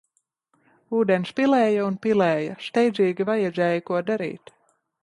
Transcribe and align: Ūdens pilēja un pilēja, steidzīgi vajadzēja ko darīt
Ūdens 0.99 1.33
pilēja 1.41 1.85
un 1.91 1.99
pilēja, 2.07 2.57
steidzīgi 2.71 3.31
vajadzēja 3.33 3.89
ko 3.93 4.07
darīt 4.11 4.57